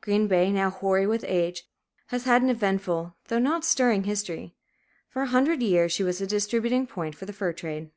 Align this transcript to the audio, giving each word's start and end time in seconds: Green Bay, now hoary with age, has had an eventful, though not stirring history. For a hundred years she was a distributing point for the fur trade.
Green 0.00 0.26
Bay, 0.26 0.50
now 0.50 0.70
hoary 0.70 1.06
with 1.06 1.22
age, 1.28 1.68
has 2.06 2.24
had 2.24 2.40
an 2.40 2.48
eventful, 2.48 3.14
though 3.28 3.38
not 3.38 3.62
stirring 3.62 4.04
history. 4.04 4.54
For 5.06 5.20
a 5.20 5.26
hundred 5.26 5.62
years 5.62 5.92
she 5.92 6.02
was 6.02 6.18
a 6.18 6.26
distributing 6.26 6.86
point 6.86 7.14
for 7.14 7.26
the 7.26 7.32
fur 7.34 7.52
trade. 7.52 7.90